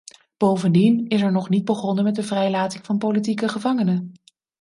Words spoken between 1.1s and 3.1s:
er nog niet begonnen met de vrijlating van